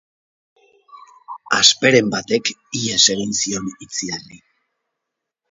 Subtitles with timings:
[1.57, 2.51] Hasperen batek
[2.81, 4.43] ihes egin zion Itziarri.